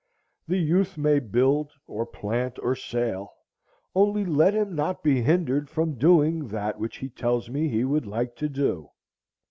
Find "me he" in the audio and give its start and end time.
7.51-7.83